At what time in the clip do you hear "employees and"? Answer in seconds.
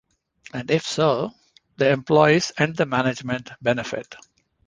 1.91-2.75